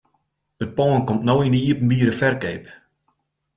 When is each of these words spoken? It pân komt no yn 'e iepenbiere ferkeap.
It 0.65 0.69
pân 0.77 0.97
komt 1.07 1.25
no 1.27 1.35
yn 1.47 1.57
'e 1.57 1.61
iepenbiere 1.65 2.13
ferkeap. 2.19 2.65